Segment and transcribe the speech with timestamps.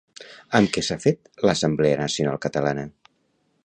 [0.59, 2.89] Amb què s'ha fet l'Assemblea Nacional Catalana?